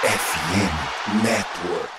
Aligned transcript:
FM 0.00 1.24
Network. 1.24 1.90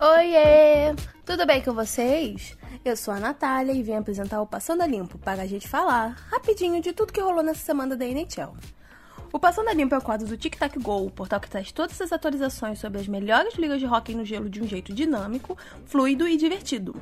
Oiê! 0.00 0.92
Tudo 1.24 1.46
bem 1.46 1.62
com 1.62 1.72
vocês? 1.72 2.58
Eu 2.84 2.96
sou 2.96 3.14
a 3.14 3.20
Natália 3.20 3.72
e 3.72 3.80
vim 3.80 3.94
apresentar 3.94 4.42
o 4.42 4.46
Passando 4.48 4.82
a 4.82 4.86
Limpo 4.88 5.16
para 5.16 5.42
a 5.42 5.46
gente 5.46 5.68
falar 5.68 6.16
rapidinho 6.28 6.82
de 6.82 6.92
tudo 6.92 7.12
que 7.12 7.20
rolou 7.20 7.44
nessa 7.44 7.60
semana 7.60 7.96
da 7.96 8.04
NHL. 8.04 8.56
O 9.32 9.38
Passando 9.38 9.68
a 9.68 9.72
Limpo 9.72 9.94
é 9.94 9.98
o 9.98 10.02
quadro 10.02 10.26
do 10.26 10.36
Tic 10.36 10.56
Tac 10.56 10.76
Go, 10.80 11.06
o 11.06 11.10
portal 11.12 11.38
que 11.38 11.48
traz 11.48 11.70
todas 11.70 12.00
as 12.00 12.10
atualizações 12.10 12.80
sobre 12.80 13.00
as 13.00 13.06
melhores 13.06 13.54
ligas 13.54 13.78
de 13.78 13.86
hockey 13.86 14.16
no 14.16 14.24
gelo 14.24 14.50
de 14.50 14.60
um 14.60 14.66
jeito 14.66 14.92
dinâmico, 14.92 15.56
fluido 15.86 16.26
e 16.26 16.36
divertido. 16.36 17.00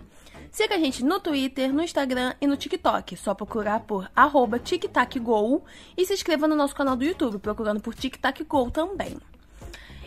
Siga 0.50 0.74
a 0.74 0.78
gente 0.78 1.04
no 1.04 1.20
Twitter, 1.20 1.72
no 1.72 1.82
Instagram 1.82 2.34
e 2.40 2.46
no 2.46 2.56
TikTok. 2.56 3.16
Só 3.16 3.34
procurar 3.34 3.80
por 3.80 4.10
arroba 4.14 4.58
TicTacGo 4.58 5.62
e 5.96 6.04
se 6.04 6.12
inscreva 6.12 6.48
no 6.48 6.56
nosso 6.56 6.74
canal 6.74 6.96
do 6.96 7.04
YouTube, 7.04 7.38
procurando 7.38 7.80
por 7.80 7.94
TicTacGo 7.94 8.70
também. 8.70 9.16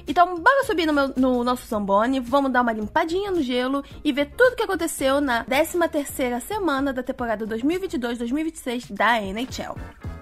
Então, 0.06 0.36
bora 0.36 0.66
subir 0.66 0.86
no, 0.86 0.92
meu, 0.92 1.14
no, 1.16 1.44
nosso 1.46 1.66
Zamboni, 1.66 2.20
vamos 2.20 2.52
dar 2.52 2.62
uma 2.62 2.74
limpadinha 2.74 3.32
no 3.32 3.42
gelo 3.42 3.84
e 4.04 4.12
ver 4.12 4.32
tudo 4.36 4.52
o 4.52 4.56
que 4.56 4.64
aconteceu 4.64 5.22
na 5.22 5.46
13ª 5.46 6.42
semana 6.42 6.92
da 6.92 7.02
temporada 7.02 7.48
2022-2026 7.48 8.92
da 8.92 9.22
NHL. 9.22 10.13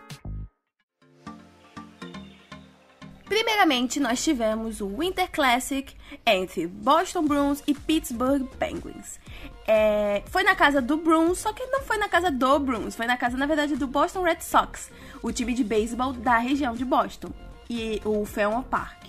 Primeiramente, 3.42 4.00
nós 4.00 4.24
tivemos 4.24 4.82
o 4.82 4.88
Winter 4.88 5.28
Classic 5.32 5.96
entre 6.24 6.68
Boston 6.68 7.24
Bruins 7.24 7.64
e 7.66 7.74
Pittsburgh 7.74 8.46
Penguins. 8.60 9.20
É, 9.68 10.22
foi 10.28 10.44
na 10.44 10.54
casa 10.54 10.80
do 10.80 10.96
Bruins, 10.96 11.40
só 11.40 11.52
que 11.52 11.66
não 11.66 11.82
foi 11.82 11.98
na 11.98 12.08
casa 12.08 12.30
do 12.30 12.60
Bruins, 12.60 12.96
foi 12.96 13.08
na 13.08 13.18
casa, 13.18 13.36
na 13.38 13.48
verdade, 13.48 13.76
do 13.76 13.88
Boston 13.88 14.22
Red 14.22 14.42
Sox, 14.42 14.92
o 15.24 15.32
time 15.32 15.56
de 15.56 15.64
beisebol 15.64 16.14
da 16.14 16.38
região 16.38 16.76
de 16.76 16.86
Boston, 16.86 17.30
e 17.68 18.00
o 18.06 18.24
Fenway 18.26 18.64
Park. 18.70 19.08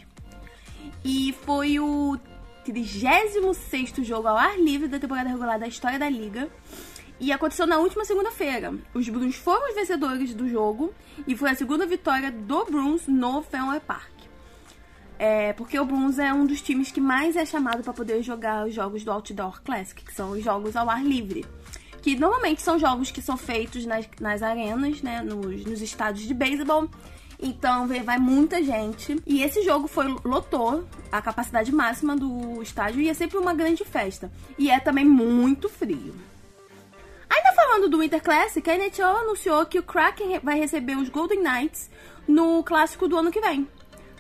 E 1.05 1.35
foi 1.45 1.79
o 1.79 2.19
36 2.65 3.93
jogo 3.99 4.29
ao 4.29 4.39
ar 4.39 4.59
livre 4.59 4.89
da 4.89 4.99
temporada 4.99 5.29
regular 5.29 5.59
da 5.59 5.69
história 5.69 5.99
da 5.99 6.09
liga. 6.09 6.49
E 7.21 7.31
aconteceu 7.31 7.67
na 7.67 7.77
última 7.77 8.07
segunda-feira. 8.07 8.75
Os 8.95 9.07
Bruins 9.11 9.37
foram 9.37 9.69
os 9.69 9.75
vencedores 9.75 10.35
do 10.35 10.49
jogo 10.49 10.95
e 11.27 11.37
foi 11.37 11.51
a 11.51 11.55
segunda 11.55 11.85
vitória 11.85 12.33
do 12.33 12.65
Bruins 12.65 13.07
no 13.07 13.43
Fenway 13.43 13.79
Park. 13.81 14.22
É, 15.25 15.53
porque 15.53 15.79
o 15.79 15.85
Bruins 15.85 16.19
é 16.19 16.35
um 16.35 16.45
dos 16.45 16.61
times 16.61 16.91
que 16.91 17.01
mais 17.01 17.37
é 17.37 17.47
chamado 17.47 17.81
para 17.85 17.93
poder 17.93 18.21
jogar 18.25 18.67
os 18.67 18.75
jogos 18.75 19.05
do 19.05 19.13
Outdoor 19.13 19.63
Classic, 19.63 20.05
que 20.05 20.13
são 20.13 20.33
os 20.33 20.43
jogos 20.43 20.75
ao 20.75 20.91
ar 20.91 21.05
livre. 21.05 21.47
Que 22.03 22.17
normalmente 22.17 22.61
são 22.61 22.77
jogos 22.77 23.13
que 23.13 23.23
são 23.23 23.37
feitos 23.37 23.87
nas, 23.87 24.05
nas 24.19 24.43
arenas, 24.43 25.01
né, 25.01 25.23
nos, 25.23 25.65
nos 25.65 25.81
estádios 25.81 26.27
de 26.27 26.35
beisebol. 26.35 26.89
Então 27.39 27.87
vai 27.87 28.19
muita 28.19 28.65
gente. 28.65 29.17
E 29.25 29.45
esse 29.45 29.63
jogo 29.63 29.87
foi 29.87 30.09
lotou 30.25 30.85
a 31.13 31.23
capacidade 31.23 31.71
máxima 31.71 32.17
do 32.17 32.61
estádio 32.61 33.01
e 33.01 33.09
é 33.09 33.15
sempre 33.15 33.39
uma 33.39 33.55
grande 33.55 33.85
festa. 33.85 34.29
E 34.59 34.73
é 34.73 34.81
também 34.81 35.05
muito 35.05 35.69
frio. 35.69 36.17
Ainda 37.31 37.53
falando 37.55 37.89
do 37.89 38.01
Winter 38.01 38.21
Classic, 38.21 38.69
a 38.69 38.75
NHL 38.75 39.19
anunciou 39.19 39.65
que 39.67 39.79
o 39.79 39.85
Kraken 39.85 40.41
vai 40.43 40.59
receber 40.59 40.97
os 40.97 41.09
Golden 41.09 41.45
Knights 41.45 41.89
no 42.27 42.65
clássico 42.65 43.07
do 43.07 43.17
ano 43.17 43.31
que 43.31 43.41
vem, 43.41 43.69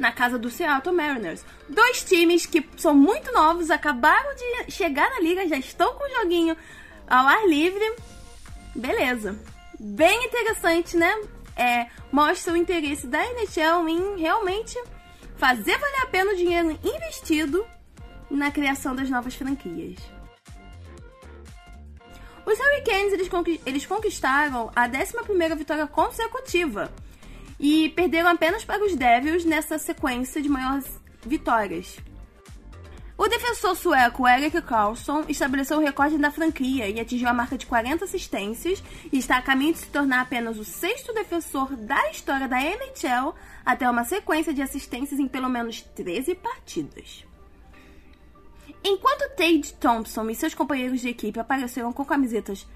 na 0.03 0.13
casa 0.13 0.39
do 0.39 0.51
Seattle 0.51 0.95
Mariners. 0.95 1.43
Dois 1.69 2.05
times 2.05 2.45
que 2.45 2.69
são 2.77 2.95
muito 2.95 3.33
novos, 3.33 3.71
acabaram 3.71 4.35
de 4.35 4.73
chegar 4.73 5.09
na 5.09 5.21
liga, 5.21 5.49
já 5.49 5.57
estão 5.57 5.95
com 5.95 6.05
o 6.05 6.21
joguinho 6.21 6.55
ao 7.09 7.27
ar 7.27 7.49
livre. 7.49 7.95
Beleza. 8.75 9.39
Bem 9.81 10.27
interessante, 10.27 10.97
né? 10.97 11.15
é, 11.57 11.87
mostra 12.11 12.53
o 12.53 12.57
interesse 12.57 13.07
da 13.07 13.25
NHL 13.25 13.89
em 13.89 14.21
realmente 14.21 14.79
fazer 15.37 15.79
valer 15.79 16.03
a 16.03 16.07
pena 16.07 16.33
o 16.33 16.37
dinheiro 16.37 16.79
investido 16.83 17.67
na 18.31 18.51
criação 18.51 18.95
das 18.95 19.11
novas 19.11 19.35
franquias. 19.35 19.99
Os 22.45 22.59
Hurricanes 22.59 23.13
eles, 23.65 23.87
conquistaram 23.87 24.71
a 24.75 24.89
11ª 24.89 25.57
vitória 25.57 25.87
consecutiva 25.87 26.93
e 27.63 27.89
perderam 27.91 28.29
apenas 28.29 28.65
para 28.65 28.85
os 28.85 28.97
Devils 28.97 29.45
nessa 29.45 29.79
sequência 29.79 30.43
de 30.43 30.49
maiores 30.49 31.01
vitórias. 31.25 31.97
O 33.17 33.29
defensor 33.29 33.77
sueco 33.77 34.27
Erik 34.27 34.61
Karlsson 34.63 35.25
estabeleceu 35.29 35.79
o 35.79 35.81
recorde 35.81 36.19
da 36.19 36.33
franquia 36.33 36.89
e 36.89 36.99
atingiu 36.99 37.29
a 37.29 37.33
marca 37.33 37.57
de 37.57 37.67
40 37.67 38.05
assistências 38.05 38.83
e 39.13 39.19
está 39.19 39.37
a 39.37 39.43
caminho 39.43 39.75
de 39.75 39.79
se 39.79 39.87
tornar 39.87 40.23
apenas 40.23 40.59
o 40.59 40.65
sexto 40.65 41.15
defensor 41.15 41.77
da 41.77 42.11
história 42.11 42.49
da 42.49 42.61
NHL 42.61 43.33
a 43.65 43.77
ter 43.77 43.89
uma 43.89 44.03
sequência 44.03 44.53
de 44.53 44.61
assistências 44.61 45.21
em 45.21 45.29
pelo 45.29 45.49
menos 45.49 45.83
13 45.83 46.35
partidas. 46.35 47.25
Enquanto 48.83 49.29
Tate 49.37 49.75
Thompson 49.75 50.29
e 50.29 50.35
seus 50.35 50.55
companheiros 50.55 51.01
de 51.01 51.11
equipe 51.11 51.39
apareceram 51.39 51.93
com 51.93 52.05
camisetas 52.05 52.67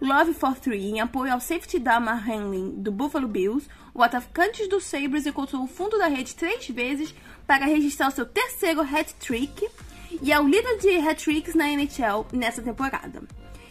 Love 0.00 0.34
for 0.34 0.54
Three 0.54 0.90
em 0.90 1.00
apoio 1.00 1.32
ao 1.32 1.40
safety 1.40 1.78
Damar 1.78 2.30
Hamlin 2.30 2.82
do 2.82 2.92
Buffalo 2.92 3.26
Bills, 3.26 3.66
o 3.94 4.02
atacante 4.02 4.68
do 4.68 4.78
Sabres 4.78 5.26
encontrou 5.26 5.64
o 5.64 5.66
fundo 5.66 5.98
da 5.98 6.06
rede 6.06 6.34
três 6.34 6.68
vezes 6.68 7.14
para 7.46 7.64
registrar 7.64 8.08
o 8.08 8.10
seu 8.10 8.26
terceiro 8.26 8.82
hat-trick 8.82 9.66
e 10.20 10.32
é 10.32 10.38
o 10.38 10.46
líder 10.46 10.78
de 10.78 10.98
hat-tricks 10.98 11.54
na 11.54 11.68
NHL 11.70 12.26
nessa 12.30 12.60
temporada. 12.60 13.22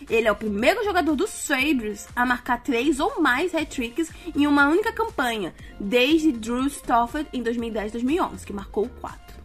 Ele 0.10 0.28
é 0.28 0.32
o 0.32 0.36
primeiro 0.36 0.84
jogador 0.84 1.16
dos 1.16 1.30
Sabres 1.30 2.08
a 2.16 2.26
marcar 2.26 2.62
três 2.64 3.00
ou 3.00 3.22
mais 3.22 3.54
hat-tricks 3.54 4.12
em 4.36 4.48
uma 4.48 4.68
única 4.68 4.92
campanha, 4.92 5.54
desde 5.80 6.32
Drew 6.32 6.66
Stafford 6.66 7.30
em 7.34 7.44
2010-2011, 7.44 8.46
que 8.46 8.54
marcou 8.54 8.90
quatro. 9.00 9.36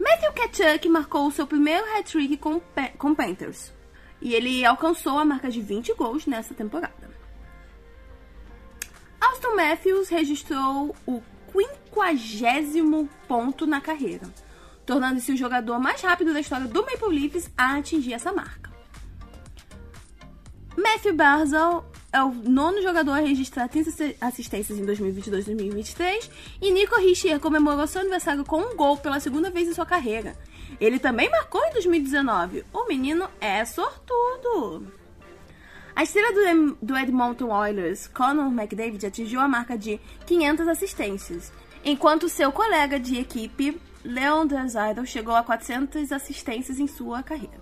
Matthew 0.00 0.32
Tkachuk 0.32 0.88
marcou 0.88 1.26
o 1.26 1.32
seu 1.32 1.46
primeiro 1.46 1.84
hat-trick 1.96 2.38
com, 2.38 2.60
com 2.98 3.14
Panthers, 3.14 3.72
e 4.22 4.34
ele 4.34 4.64
alcançou 4.64 5.18
a 5.18 5.24
marca 5.24 5.50
de 5.50 5.60
20 5.60 5.94
gols 5.94 6.26
nessa 6.26 6.54
temporada. 6.54 7.10
Austin 9.20 9.54
Matthews 9.56 10.08
registrou 10.08 10.96
o 11.06 11.20
quinquagésimo 11.52 13.08
ponto 13.28 13.66
na 13.66 13.80
carreira, 13.80 14.28
tornando-se 14.86 15.32
o 15.32 15.36
jogador 15.36 15.78
mais 15.78 16.00
rápido 16.00 16.32
da 16.32 16.40
história 16.40 16.66
do 16.66 16.82
Maple 16.82 17.20
Leafs 17.20 17.50
a 17.56 17.76
atingir 17.76 18.14
essa 18.14 18.32
marca. 18.32 18.72
Matthew 20.76 21.14
Barzal 21.14 21.92
é 22.12 22.22
o 22.22 22.30
nono 22.30 22.82
jogador 22.82 23.12
a 23.12 23.20
registrar 23.20 23.68
30 23.68 24.16
assistências 24.20 24.78
em 24.78 24.84
2022-2023 24.84 26.30
e 26.60 26.70
Nico 26.70 26.98
Richier 27.00 27.40
comemorou 27.40 27.86
seu 27.86 28.00
aniversário 28.00 28.44
com 28.44 28.60
um 28.60 28.76
gol 28.76 28.96
pela 28.98 29.18
segunda 29.18 29.50
vez 29.50 29.68
em 29.68 29.74
sua 29.74 29.86
carreira. 29.86 30.36
Ele 30.80 30.98
também 30.98 31.30
marcou 31.30 31.64
em 31.64 31.72
2019. 31.72 32.64
O 32.72 32.86
menino 32.86 33.28
é 33.40 33.64
sortudo. 33.64 34.86
A 35.94 36.02
estrela 36.02 36.32
do 36.80 36.96
Edmonton 36.96 37.50
Oilers, 37.50 38.08
Conor 38.08 38.46
McDavid, 38.46 39.04
atingiu 39.04 39.40
a 39.40 39.48
marca 39.48 39.76
de 39.76 40.00
500 40.26 40.68
assistências, 40.68 41.52
enquanto 41.84 42.28
seu 42.28 42.50
colega 42.50 42.98
de 42.98 43.18
equipe 43.18 43.78
Leon 44.04 44.46
Draisaitl 44.46 45.04
chegou 45.04 45.34
a 45.34 45.42
400 45.42 46.10
assistências 46.10 46.80
em 46.80 46.86
sua 46.86 47.22
carreira. 47.22 47.60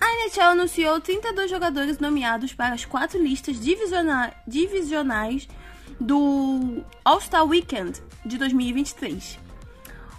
A 0.00 0.06
NHL 0.06 0.52
anunciou 0.52 1.00
32 1.00 1.50
jogadores 1.50 1.98
nomeados 1.98 2.54
para 2.54 2.74
as 2.74 2.84
quatro 2.84 3.22
listas 3.22 3.60
divisiona 3.60 4.32
divisionais 4.46 5.46
do 6.00 6.82
All-Star 7.04 7.44
Weekend 7.44 8.00
de 8.24 8.38
2023. 8.38 9.47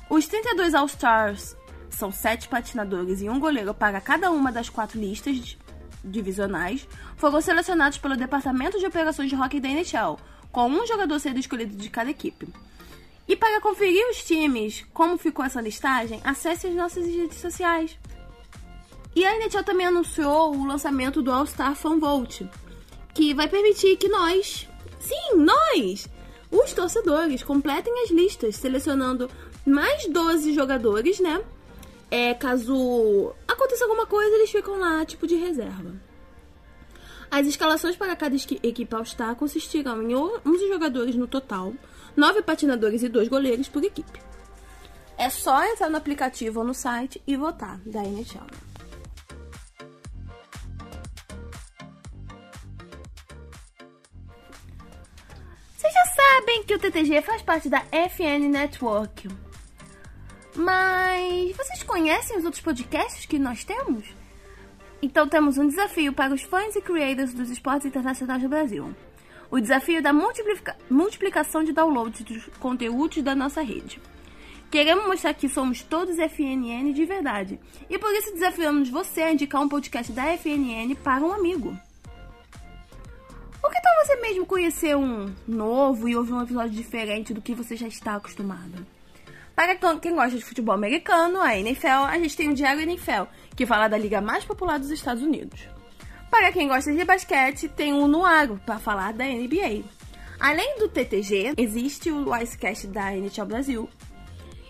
Os 0.10 0.28
32 0.28 0.74
All-Stars 0.74 1.56
são 1.90 2.12
sete 2.12 2.48
patinadores 2.48 3.22
e 3.22 3.30
um 3.30 3.40
goleiro 3.40 3.74
para 3.74 4.02
cada 4.02 4.32
uma 4.32 4.52
das 4.52 4.68
quatro 4.68 5.00
listas 5.00 5.56
divisionais, 6.04 6.88
foram 7.16 7.40
selecionados 7.42 7.98
pelo 7.98 8.18
Departamento 8.18 8.80
de 8.80 8.86
Operações 8.86 9.30
de 9.30 9.36
Hockey 9.36 9.60
da 9.60 9.70
NHL, 9.70 10.18
com 10.52 10.68
um 10.68 10.88
jogador 10.88 11.20
sendo 11.20 11.40
escolhido 11.40 11.76
de 11.76 11.90
cada 11.90 12.10
equipe. 12.10 12.48
E 13.28 13.36
para 13.36 13.62
conferir 13.62 14.04
os 14.10 14.24
times, 14.24 14.84
como 14.94 15.18
ficou 15.18 15.46
essa 15.46 15.62
listagem, 15.62 16.20
acesse 16.24 16.66
as 16.66 16.74
nossas 16.74 17.06
redes 17.06 17.38
sociais. 17.38 17.96
E 19.16 19.24
a 19.26 19.36
NHL 19.36 19.64
também 19.64 19.86
anunciou 19.86 20.56
o 20.56 20.66
lançamento 20.66 21.22
do 21.22 21.32
All-Star 21.32 21.76
Fan 21.76 22.00
Vote, 22.00 22.50
que 23.14 23.34
vai 23.36 23.48
permitir 23.48 23.98
que 23.98 24.08
nós, 24.08 24.68
sim, 25.00 25.36
nós, 25.36 26.08
os 26.50 26.74
torcedores, 26.74 27.44
completem 27.44 27.94
as 28.04 28.10
listas, 28.10 28.56
selecionando 28.56 29.30
mais 29.70 30.08
12 30.08 30.54
jogadores, 30.54 31.20
né? 31.20 31.42
É, 32.12 32.34
caso 32.34 33.34
aconteça 33.48 33.86
alguma 33.86 34.06
coisa, 34.06 34.36
eles 34.36 34.50
ficam 34.50 34.80
lá, 34.80 35.06
tipo 35.06 35.28
de 35.28 35.36
reserva. 35.36 35.94
As 37.30 37.46
escalações 37.46 37.96
para 37.96 38.16
cada 38.16 38.36
equipe 38.36 38.96
All-Star 38.96 39.36
consistirão 39.36 40.02
em 40.02 40.16
11 40.16 40.68
jogadores 40.68 41.16
no 41.16 41.28
total, 41.28 41.74
nove 42.16 42.42
patinadores 42.42 43.04
e 43.04 43.10
dois 43.10 43.28
goleiros 43.28 43.70
por 43.70 43.84
equipe. 43.84 44.20
É 45.18 45.30
só 45.30 45.64
entrar 45.64 45.90
no 45.90 45.98
aplicativo 45.98 46.62
ou 46.62 46.66
no 46.66 46.74
site 46.74 47.22
e 47.28 47.38
votar 47.38 47.78
da 47.86 48.04
NHL. 48.04 48.70
bem 56.50 56.64
que 56.64 56.74
o 56.74 56.80
TTG 56.80 57.22
faz 57.22 57.44
parte 57.44 57.70
da 57.70 57.84
FN 57.92 58.50
Network. 58.50 59.30
Mas 60.60 61.56
vocês 61.56 61.84
conhecem 61.84 62.38
os 62.38 62.44
outros 62.44 62.62
podcasts 62.62 63.26
que 63.26 63.40
nós 63.40 63.64
temos? 63.64 64.04
Então 65.02 65.26
temos 65.26 65.58
um 65.58 65.66
desafio 65.66 66.12
para 66.12 66.34
os 66.34 66.42
fãs 66.42 66.76
e 66.76 66.82
creators 66.82 67.34
dos 67.34 67.50
esportes 67.50 67.86
internacionais 67.86 68.44
do 68.44 68.50
Brasil. 68.50 68.94
O 69.50 69.58
desafio 69.58 70.04
da 70.04 70.12
multiplica 70.12 70.76
multiplicação 70.90 71.64
de 71.64 71.72
downloads 71.72 72.24
dos 72.24 72.48
conteúdos 72.60 73.24
da 73.24 73.34
nossa 73.34 73.62
rede. 73.62 74.02
Queremos 74.70 75.08
mostrar 75.08 75.34
que 75.34 75.48
somos 75.48 75.82
todos 75.82 76.20
FNN 76.20 76.92
de 76.92 77.06
verdade. 77.06 77.58
E 77.90 77.98
por 77.98 78.14
isso 78.14 78.34
desafiamos 78.34 78.90
você 78.90 79.22
a 79.22 79.32
indicar 79.32 79.62
um 79.62 79.70
podcast 79.70 80.12
da 80.12 80.38
FNN 80.38 80.94
para 81.02 81.24
um 81.24 81.32
amigo. 81.32 81.70
Ou 83.64 83.70
que 83.70 83.82
tal 83.82 84.06
você 84.06 84.18
mesmo 84.18 84.46
conhecer 84.46 84.98
um 84.98 85.34
novo 85.48 86.10
e 86.10 86.18
ouvir 86.18 86.34
um 86.34 86.42
episódio 86.42 86.72
diferente 86.72 87.34
do 87.34 87.42
que 87.42 87.56
você 87.56 87.78
já 87.78 87.88
está 87.88 88.16
acostumado? 88.16 88.99
Para 89.60 89.76
quem 89.76 90.16
gosta 90.16 90.38
de 90.38 90.46
futebol 90.46 90.74
americano, 90.74 91.42
a 91.42 91.58
NFL, 91.58 92.06
a 92.08 92.18
gente 92.18 92.38
tem 92.38 92.48
o 92.48 92.54
Diário 92.54 92.82
NFL, 92.82 93.24
que 93.58 93.66
fala 93.66 93.90
da 93.90 93.98
liga 93.98 94.22
mais 94.22 94.46
popular 94.46 94.80
dos 94.80 94.90
Estados 94.90 95.22
Unidos. 95.22 95.60
Para 96.32 96.50
quem 96.54 96.70
gosta 96.70 96.94
de 96.94 97.04
basquete, 97.04 97.68
tem 97.68 97.92
o 97.92 98.08
Nuaro, 98.08 98.62
para 98.66 98.80
falar 98.80 99.12
da 99.12 99.26
NBA. 99.26 99.84
Além 100.40 100.80
do 100.80 100.88
TTG, 100.88 101.56
existe 101.58 102.10
o 102.10 102.34
Icecast 102.34 102.88
da 102.88 103.14
NHL 103.14 103.46
Brasil. 103.46 103.90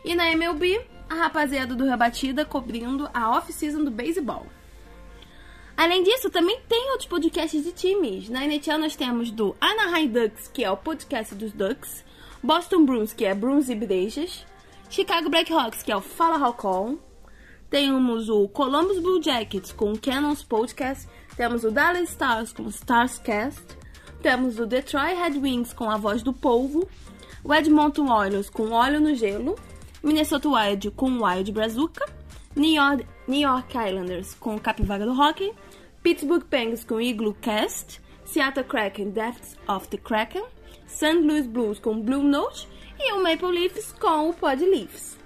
E 0.03 0.15
na 0.15 0.31
MLB, 0.31 0.81
a 1.07 1.13
rapaziada 1.13 1.75
do 1.75 1.85
Rebatida 1.85 2.43
cobrindo 2.43 3.07
a 3.13 3.29
off-season 3.37 3.83
do 3.83 3.91
beisebol. 3.91 4.47
Além 5.77 6.01
disso, 6.01 6.31
também 6.31 6.61
tem 6.67 6.89
outros 6.89 7.07
podcasts 7.07 7.63
de 7.63 7.73
times. 7.73 8.27
Na 8.27 8.43
NHL 8.43 8.79
nós 8.79 8.95
temos 8.95 9.29
do 9.29 9.55
Anaheim 9.61 10.07
Ducks, 10.07 10.47
que 10.47 10.63
é 10.63 10.71
o 10.71 10.75
podcast 10.75 11.35
dos 11.35 11.51
Ducks, 11.51 12.03
Boston 12.41 12.85
Bruins, 12.85 13.13
que 13.13 13.23
é 13.23 13.35
Bruins 13.35 13.69
e 13.69 13.75
Brejas, 13.75 14.49
Chicago 14.89 15.29
Blackhawks, 15.29 15.83
que 15.83 15.91
é 15.91 15.95
o 15.95 16.01
Fala 16.01 16.43
Halcon. 16.43 16.97
Temos 17.69 18.27
o 18.27 18.47
Columbus 18.47 18.97
Blue 18.97 19.21
Jackets 19.21 19.71
com 19.71 19.93
o 19.93 19.99
Cannons 19.99 20.41
Podcast. 20.41 21.07
Temos 21.37 21.63
o 21.63 21.69
Dallas 21.69 22.09
Stars 22.09 22.51
com 22.51 22.63
o 22.63 22.69
Starscast. 22.69 23.77
Temos 24.23 24.57
o 24.57 24.65
Detroit 24.65 25.15
Red 25.15 25.37
Wings 25.39 25.73
com 25.73 25.91
a 25.91 25.95
voz 25.95 26.23
do 26.23 26.33
polvo. 26.33 26.89
O 27.43 27.53
Edmonton 27.53 28.11
Oilers 28.11 28.49
com 28.49 28.71
óleo 28.71 28.99
no 28.99 29.13
gelo. 29.13 29.55
Minnesota 30.01 30.49
Wild 30.49 30.89
com 30.91 31.23
Wild 31.23 31.51
Brazuca. 31.51 32.11
New 32.55 32.73
York, 32.73 33.05
New 33.27 33.41
York 33.41 33.77
Islanders 33.77 34.33
com 34.33 34.57
Capivara 34.57 35.05
do 35.05 35.13
Hockey. 35.13 35.53
Pittsburgh 36.01 36.45
Penguins 36.45 36.83
com 36.83 36.99
Igloo 36.99 37.35
Cast. 37.35 38.01
Seattle 38.25 38.63
Kraken 38.63 39.11
Deaths 39.11 39.55
of 39.67 39.87
the 39.89 39.99
Kraken. 39.99 40.45
St. 40.87 41.21
Louis 41.21 41.45
Blues 41.45 41.77
com 41.77 42.01
Blue 42.01 42.23
Note 42.23 42.67
e 42.99 43.13
o 43.13 43.23
Maple 43.23 43.51
Leafs 43.51 43.93
com 43.93 44.29
o 44.29 44.33
Pod 44.33 44.63
Leafs. 44.63 45.17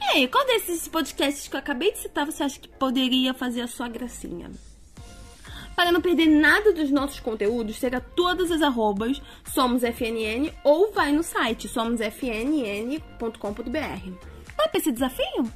E 0.00 0.04
aí, 0.04 0.28
qual 0.28 0.44
desses 0.46 0.88
podcasts 0.88 1.48
que 1.48 1.54
eu 1.54 1.60
acabei 1.60 1.92
de 1.92 1.98
citar 1.98 2.26
você 2.26 2.42
acha 2.42 2.60
que 2.60 2.68
poderia 2.68 3.32
fazer 3.32 3.62
a 3.62 3.66
sua 3.66 3.88
gracinha? 3.88 4.50
Para 5.74 5.90
não 5.90 6.00
perder 6.00 6.26
nada 6.26 6.72
dos 6.72 6.90
nossos 6.90 7.20
conteúdos, 7.20 7.76
siga 7.76 8.00
todas 8.00 8.50
as 8.50 8.62
arrobas 8.62 9.20
SomosFNN 9.44 10.52
ou 10.62 10.92
vai 10.92 11.12
no 11.12 11.22
site 11.22 11.68
somosfnn.com.br. 11.68 13.00
Vai 14.56 14.68
para 14.68 14.78
esse 14.78 14.92
desafio? 14.92 15.50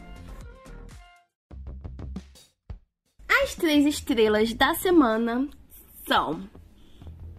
As 3.42 3.54
três 3.54 3.86
estrelas 3.86 4.52
da 4.54 4.74
semana 4.74 5.48
são 6.06 6.42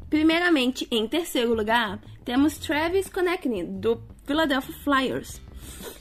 Primeiramente, 0.09 0.87
em 0.89 1.07
terceiro 1.07 1.53
lugar, 1.53 1.99
temos 2.25 2.57
Travis 2.57 3.07
Konechny, 3.09 3.63
do 3.63 4.01
Philadelphia 4.25 4.75
Flyers. 4.83 5.41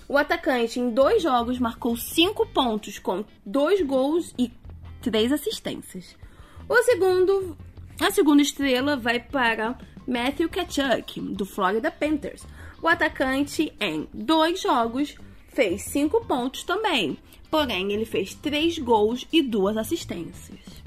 O 0.09 0.17
atacante, 0.17 0.81
em 0.81 0.91
dois 0.91 1.23
jogos, 1.23 1.59
marcou 1.59 1.97
cinco 1.97 2.47
pontos, 2.47 2.99
com 2.99 3.25
dois 3.45 3.83
gols 3.83 4.35
e 4.39 4.51
três 5.03 5.31
assistências. 5.31 6.17
O 6.69 6.83
segundo, 6.83 7.57
a 8.01 8.11
segunda 8.11 8.41
estrela 8.41 8.97
vai 8.97 9.21
para 9.21 9.79
Matthew 10.07 10.49
Kachuk, 10.49 11.21
do 11.21 11.45
Florida 11.45 11.91
Panthers. 11.91 12.47
O 12.83 12.89
atacante, 12.89 13.73
em 13.79 14.09
dois 14.15 14.63
jogos, 14.63 15.15
fez 15.49 15.83
cinco 15.83 16.25
pontos 16.25 16.63
também, 16.63 17.19
porém 17.51 17.93
ele 17.93 18.07
fez 18.07 18.35
três 18.35 18.79
gols 18.79 19.27
e 19.31 19.43
duas 19.43 19.77
assistências. 19.77 20.78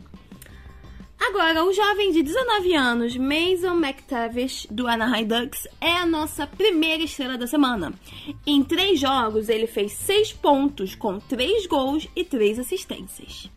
Agora, 1.33 1.63
o 1.63 1.71
jovem 1.71 2.11
de 2.11 2.23
19 2.23 2.75
anos, 2.75 3.15
Mason 3.15 3.79
McTavish, 3.79 4.67
do 4.69 4.85
Anaheim 4.85 5.25
Ducks, 5.25 5.65
é 5.79 5.93
a 5.93 6.05
nossa 6.05 6.45
primeira 6.45 7.03
estrela 7.03 7.37
da 7.37 7.47
semana. 7.47 7.93
Em 8.45 8.61
três 8.61 8.99
jogos, 8.99 9.47
ele 9.47 9.65
fez 9.65 9.93
seis 9.93 10.33
pontos, 10.33 10.93
com 10.93 11.21
três 11.21 11.65
gols 11.67 12.05
e 12.17 12.25
três 12.25 12.59
assistências. 12.59 13.49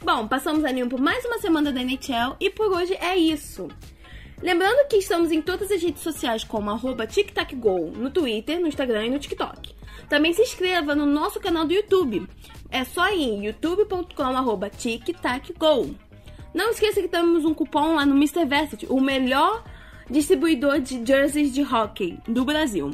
Bom, 0.00 0.28
passamos 0.28 0.64
a 0.64 0.70
limpo 0.70 1.00
mais 1.00 1.24
uma 1.24 1.40
semana 1.40 1.72
da 1.72 1.80
NHL 1.82 2.36
e 2.38 2.48
por 2.48 2.70
hoje 2.70 2.94
é 2.94 3.16
isso. 3.16 3.66
Lembrando 4.42 4.88
que 4.88 4.96
estamos 4.96 5.30
em 5.30 5.42
todas 5.42 5.70
as 5.70 5.82
redes 5.82 6.02
sociais 6.02 6.44
como 6.44 6.70
arroba 6.70 7.06
TicTacGo, 7.06 7.90
no 7.94 8.10
Twitter, 8.10 8.58
no 8.58 8.66
Instagram 8.66 9.06
e 9.06 9.10
no 9.10 9.18
TikTok. 9.18 9.74
Também 10.08 10.32
se 10.32 10.40
inscreva 10.42 10.94
no 10.94 11.04
nosso 11.04 11.38
canal 11.38 11.66
do 11.66 11.74
YouTube. 11.74 12.26
É 12.70 12.82
só 12.84 13.08
em 13.08 13.44
youtube.com 13.44 14.70
tictacgo. 14.76 15.94
Não 16.54 16.70
esqueça 16.70 17.02
que 17.02 17.08
temos 17.08 17.44
um 17.44 17.52
cupom 17.52 17.94
lá 17.94 18.06
no 18.06 18.16
Mr. 18.16 18.46
Varsity, 18.46 18.86
o 18.88 19.00
melhor 19.00 19.62
distribuidor 20.08 20.80
de 20.80 21.04
jerseys 21.06 21.52
de 21.52 21.62
hockey 21.62 22.18
do 22.26 22.44
Brasil. 22.44 22.90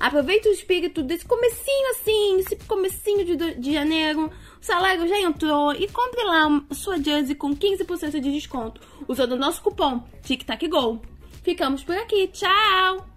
Aproveite 0.00 0.48
o 0.48 0.52
espírito 0.52 1.02
desse 1.02 1.26
comecinho 1.26 1.90
assim, 1.90 2.38
esse 2.38 2.56
comecinho 2.66 3.24
de, 3.24 3.54
de 3.56 3.72
janeiro. 3.74 4.30
O 4.60 4.64
salário 4.64 5.06
já 5.06 5.20
entrou 5.20 5.72
e 5.74 5.86
compre 5.88 6.24
lá 6.24 6.64
sua 6.72 6.98
jersey 6.98 7.34
com 7.34 7.54
15% 7.54 8.18
de 8.18 8.32
desconto 8.32 8.80
usando 9.06 9.32
o 9.32 9.38
nosso 9.38 9.62
cupom 9.62 10.02
TicTacGo. 10.22 11.02
Ficamos 11.42 11.84
por 11.84 11.96
aqui. 11.96 12.28
Tchau! 12.28 13.09